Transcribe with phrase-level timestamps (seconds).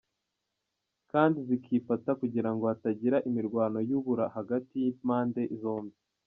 [1.11, 5.97] Kandi zikifata kugirango hatagira imirwano yubura hagati y’impande zombi.